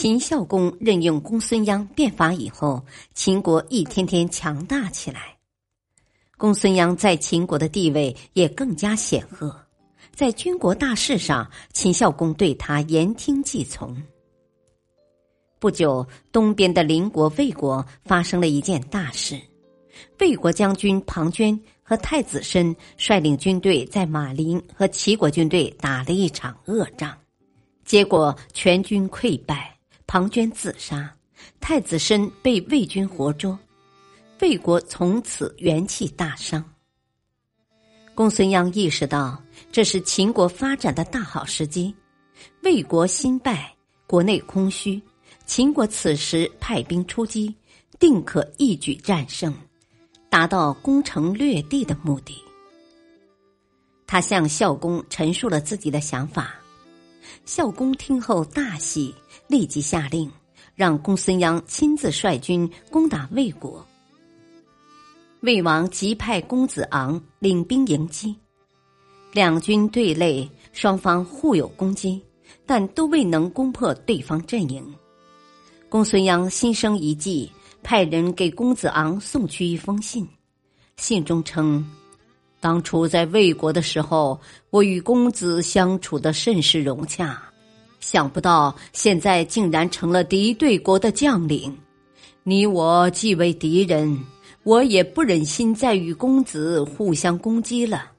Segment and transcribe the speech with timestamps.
[0.00, 2.80] 秦孝公任用公孙鞅变法以后，
[3.14, 5.36] 秦国一天天强大起来。
[6.36, 9.52] 公孙鞅在秦国的地位也更加显赫，
[10.14, 14.00] 在军国大事上，秦孝公对他言听计从。
[15.58, 19.36] 不久，东边的邻国魏国发生了一件大事，
[20.20, 21.58] 魏国将军庞涓。
[21.82, 27.18] 和太子申率领军队在马陵和齐国军队打了一场恶仗，
[27.84, 29.74] 结果全军溃败，
[30.08, 31.14] 庞涓自杀，
[31.60, 33.56] 太子申被魏军活捉，
[34.40, 36.64] 魏国从此元气大伤。
[38.14, 41.94] 公孙鞅意识到这是秦国发展的大好时机，
[42.62, 43.70] 魏国新败，
[44.06, 44.98] 国内空虚，
[45.44, 47.54] 秦国此时派兵出击，
[47.98, 49.54] 定可一举战胜。
[50.30, 52.34] 达到攻城略地的目的，
[54.06, 56.54] 他向孝公陈述了自己的想法。
[57.44, 59.14] 孝公听后大喜，
[59.46, 60.30] 立即下令
[60.74, 63.86] 让公孙鞅亲自率军攻打魏国。
[65.40, 68.34] 魏王急派公子昂领兵迎击，
[69.32, 72.22] 两军对垒，双方互有攻击，
[72.66, 74.84] 但都未能攻破对方阵营。
[75.88, 77.50] 公孙鞅心生一计。
[77.80, 80.28] 派人给公子昂送去一封信，
[80.96, 81.88] 信中称
[82.60, 87.40] ：“当初在魏国的时候，我与公子相处的甚是融洽，
[88.00, 91.76] 想不到现在竟然成了敌对国的将领。
[92.42, 94.18] 你我既为敌人，
[94.64, 98.10] 我也不忍心再与公子互相攻击了。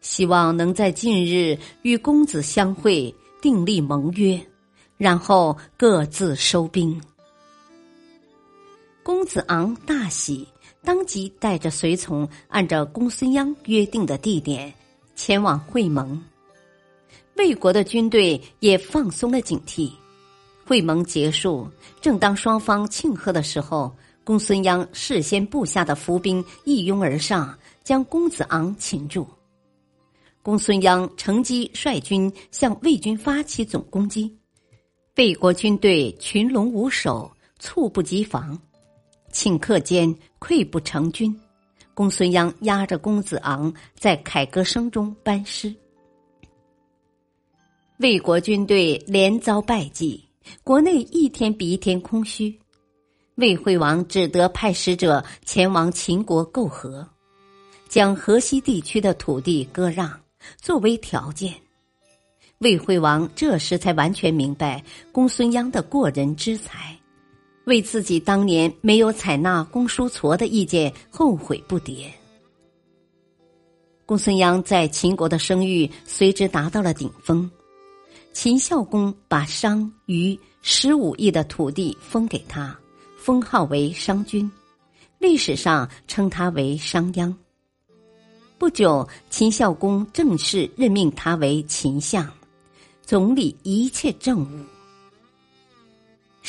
[0.00, 4.40] 希望能在近日与公子相会，订立盟约，
[4.96, 7.00] 然后各自收兵。”
[9.02, 10.46] 公子昂大喜，
[10.82, 14.72] 当即带着随从，按照公孙鞅约定的地点
[15.14, 16.20] 前往会盟。
[17.36, 19.90] 魏国的军队也放松了警惕。
[20.64, 21.68] 会盟结束，
[22.00, 23.92] 正当双方庆贺的时候，
[24.22, 29.26] 公孙鞅事先布下的伏兵一拥而上，将公子昂擒住。
[30.42, 34.32] 公孙鞅乘机率军向魏军发起总攻击，
[35.16, 38.56] 魏国军队群龙无首，猝不及防。
[39.32, 41.34] 顷刻间溃不成军，
[41.94, 45.74] 公孙鞅押着公子昂在凯歌声中班师。
[47.98, 50.24] 魏国军队连遭败绩，
[50.64, 52.58] 国内一天比一天空虚，
[53.34, 57.06] 魏惠王只得派使者前往秦国媾和，
[57.88, 60.18] 将河西地区的土地割让
[60.60, 61.54] 作为条件。
[62.58, 66.99] 魏惠王这时才完全明白公孙鞅的过人之才。
[67.70, 72.06] 为自己当年没有采纳公叔痤的意见后悔不迭。
[74.04, 77.48] 公孙鞅在秦国的声誉随之达到了顶峰，
[78.32, 82.76] 秦孝公把商于十五亿的土地封给他，
[83.16, 84.50] 封号为商君，
[85.20, 87.32] 历史上称他为商鞅。
[88.58, 92.28] 不久，秦孝公正式任命他为秦相，
[93.00, 94.64] 总理一切政务。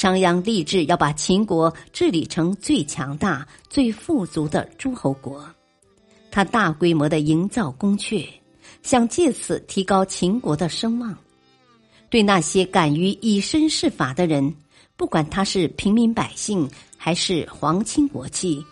[0.00, 5.44] 商鞅立志要把秦国治理成最强大、最富足的诸侯国，
[6.30, 8.26] 他大规模的营造宫阙，
[8.82, 11.14] 想借此提高秦国的声望。
[12.08, 14.54] 对那些敢于以身试法的人，
[14.96, 18.64] 不管他是平民百姓还是皇亲国戚，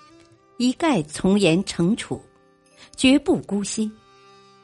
[0.56, 2.18] 一概从严惩处，
[2.96, 3.90] 绝不姑息。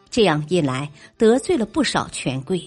[0.08, 2.66] 这样一来，得罪了不少权贵。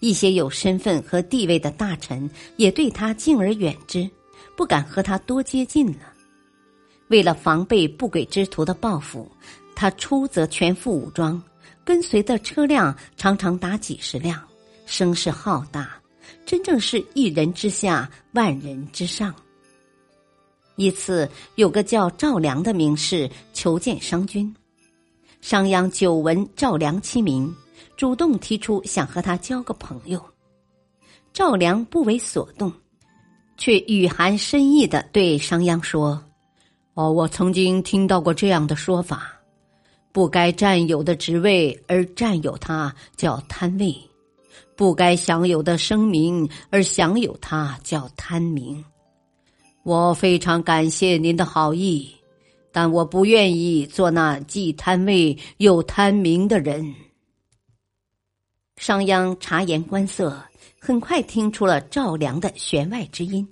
[0.00, 4.08] 一些有身份和地位的大臣也对他敬而远之，
[4.56, 6.12] 不敢和他多接近了。
[7.08, 9.30] 为了防备不轨之徒的报复，
[9.74, 11.42] 他出则全副武装，
[11.84, 14.40] 跟随的车辆常常达几十辆，
[14.86, 15.98] 声势浩大，
[16.44, 19.34] 真正是一人之下，万人之上。
[20.76, 24.54] 一次，有个叫赵良的名士求见商君，
[25.40, 27.52] 商鞅久闻赵良其名。
[27.96, 30.22] 主动提出想和他交个朋友，
[31.32, 32.72] 赵良不为所动，
[33.56, 36.22] 却语含深意的对商鞅说
[36.94, 39.32] ：“哦，我曾经听到过这样的说法，
[40.12, 43.94] 不该占有的职位而占有它叫贪位，
[44.76, 48.84] 不该享有的声名而享有它，叫贪名。
[49.84, 52.10] 我非常感谢您的好意，
[52.72, 56.94] 但我不愿意做那既贪位又贪名的人。
[58.78, 60.40] 商鞅察言观色，
[60.80, 63.46] 很快听出了赵良的弦外之音。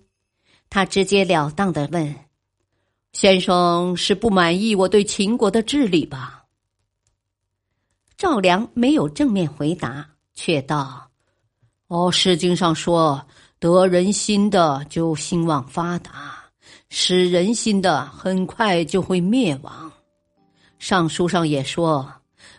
[0.71, 2.15] 他直截了当的问
[3.13, 6.45] ：“先生是不满意我对秦国的治理吧？”
[8.17, 11.11] 赵良没有正面回答，却道
[11.89, 13.27] ：“哦，诗经上说，
[13.59, 16.45] 得人心的就兴旺发达，
[16.89, 19.91] 失人心的很快就会灭亡。
[20.79, 22.09] 尚书上也说。”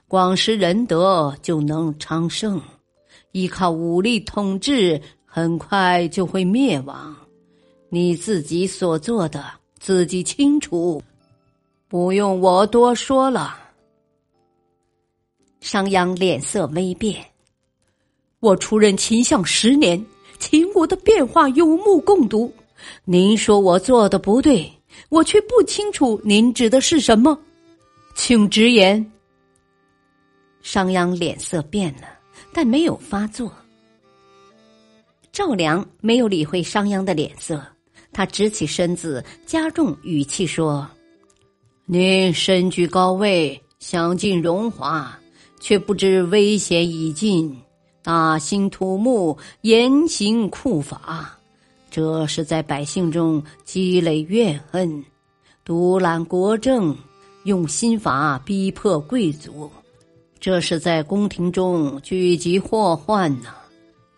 [0.09, 2.62] 广施仁德就能昌盛，
[3.33, 7.13] 依靠武力统治很快就会灭亡。
[7.89, 9.44] 你自己所做的
[9.77, 11.04] 自己清楚，
[11.89, 13.57] 不用我多说了。
[15.59, 17.21] 商鞅脸色微变，
[18.39, 20.01] 我出任秦相十年，
[20.39, 22.50] 秦国的变化有目共睹。
[23.04, 24.71] 您说我做的不对，
[25.09, 27.38] 我却不清楚您指的是什么，
[28.15, 29.12] 请直言。
[30.68, 32.10] 商鞅脸色变了，
[32.52, 33.50] 但没有发作。
[35.31, 37.66] 赵良没有理会商鞅的脸色，
[38.12, 40.86] 他直起身子，加重语气说
[41.88, 45.18] ：“您身居高位，享尽荣华，
[45.62, 47.58] 却不知危险已近，
[48.04, 51.40] 大兴土木，严刑酷法，
[51.90, 55.02] 这是在百姓中积累怨恨，
[55.64, 56.94] 独揽国政，
[57.46, 59.72] 用新法逼迫贵族。”
[60.39, 63.50] 这是在宫廷中聚集祸患呢。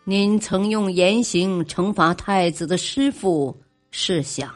[0.03, 3.55] 您曾用严刑惩罚太子的师傅，
[3.91, 4.53] 试想，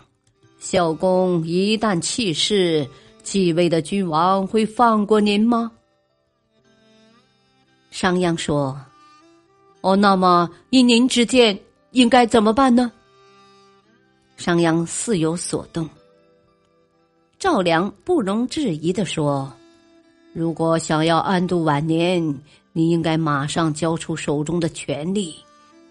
[0.60, 2.88] 孝公一旦弃世，
[3.24, 5.71] 继位的君王会放过您吗？
[7.92, 8.77] 商鞅说
[9.81, 11.57] ：“哦，那么依您之见，
[11.92, 12.92] 应该怎么办呢？”
[14.36, 15.88] 商鞅似有所动。
[17.39, 19.51] 赵良不容置疑的说。
[20.33, 22.21] 如果想要安度晚年，
[22.71, 25.35] 你应该马上交出手中的权力，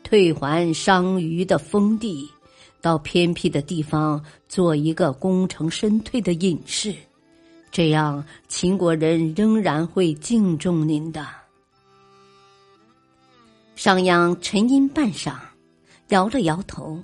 [0.03, 2.29] 退还商於的封地，
[2.81, 6.93] 到偏僻的地方做一个功成身退的隐士，
[7.71, 11.25] 这样秦国人仍然会敬重您的。
[13.77, 15.35] 商鞅沉吟半晌，
[16.09, 17.01] 摇了摇头，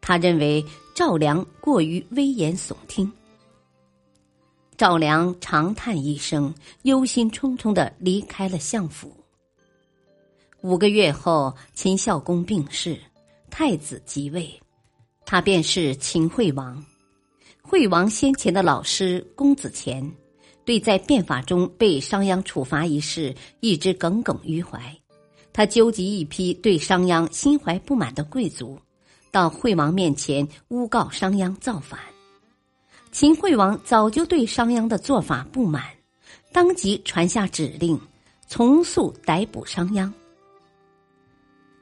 [0.00, 0.64] 他认为
[0.94, 3.12] 赵良过于危言耸听。
[4.82, 6.52] 赵良长叹一声，
[6.82, 9.16] 忧心忡忡的离开了相府。
[10.60, 12.98] 五个月后，秦孝公病逝，
[13.48, 14.60] 太子即位，
[15.24, 16.84] 他便是秦惠王。
[17.62, 20.04] 惠王先前的老师公子虔，
[20.64, 24.92] 对在变法中被商鞅处罚一事一直耿耿于怀。
[25.52, 28.76] 他纠集一批对商鞅心怀不满的贵族，
[29.30, 32.00] 到惠王面前诬告商鞅造反。
[33.12, 35.84] 秦惠王早就对商鞅的做法不满，
[36.50, 38.00] 当即传下指令，
[38.46, 40.10] 从速逮捕商鞅。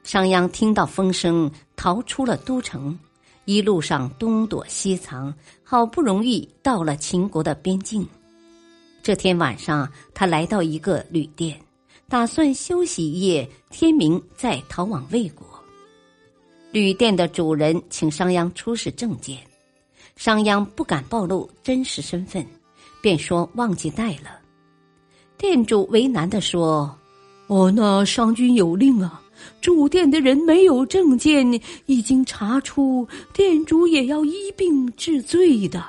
[0.03, 2.99] 商鞅听到风声，逃出了都城，
[3.45, 5.33] 一路上东躲西藏，
[5.63, 8.05] 好不容易到了秦国的边境。
[9.01, 11.57] 这天晚上，他来到一个旅店，
[12.09, 15.47] 打算休息一夜，天明再逃往魏国。
[16.73, 19.37] 旅店的主人请商鞅出示证件。
[20.15, 22.45] 商鞅不敢暴露真实身份，
[23.01, 24.39] 便说忘记带了。
[25.37, 26.95] 店主为难的说
[27.47, 29.21] ：“哦，那商君有令啊，
[29.59, 35.83] 住店的人没有证件，已经查出，店主也要一并治罪的。”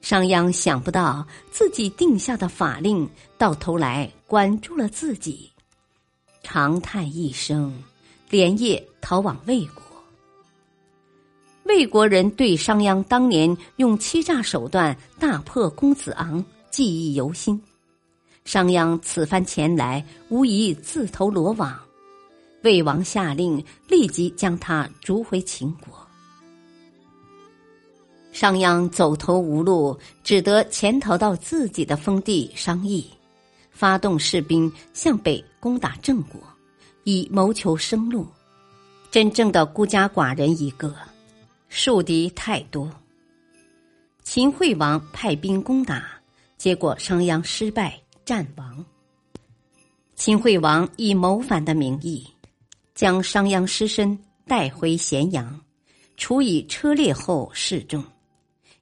[0.00, 5.50] 商鞅想不到自己定下的法令，到头来管住了自己，
[6.42, 7.72] 长叹一声，
[8.30, 9.87] 连夜逃往魏国。
[11.68, 17.60] 魏国人对商鞅当年用欺诈手段大破公子昂记忆犹新，
[18.46, 21.78] 商鞅此番前来，无疑自投罗网。
[22.62, 25.92] 魏王下令立即将他逐回秦国。
[28.32, 33.06] 商鞅走投无路，只得潜逃到自己的封地商邑，
[33.70, 36.40] 发动士兵向北攻打郑国，
[37.04, 38.26] 以谋求生路。
[39.10, 40.96] 真正的孤家寡人一个。
[41.68, 42.90] 树敌太多，
[44.22, 46.08] 秦惠王派兵攻打，
[46.56, 48.84] 结果商鞅失败战亡。
[50.16, 52.26] 秦惠王以谋反的名义，
[52.94, 55.60] 将商鞅尸身带回咸阳，
[56.16, 58.02] 处以车裂后示众。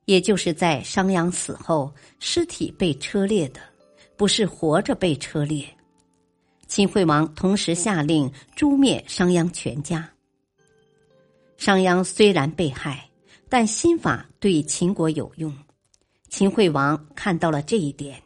[0.04, 3.60] 也就是在商鞅死后，尸体被车裂的，
[4.16, 5.66] 不是活着被车裂。
[6.68, 10.08] 秦惠王同时下令诛灭商鞅全家。
[11.56, 13.10] 商鞅虽然被害，
[13.48, 15.56] 但新法对秦国有用。
[16.28, 18.22] 秦惠王看到了这一点，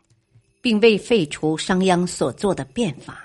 [0.61, 3.23] 并未废除商鞅所做的变法。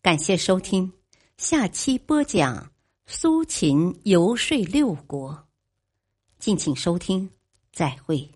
[0.00, 0.92] 感谢收听，
[1.36, 2.72] 下期播讲
[3.06, 5.46] 苏秦游说六国，
[6.38, 7.30] 敬请收听，
[7.72, 8.28] 再会。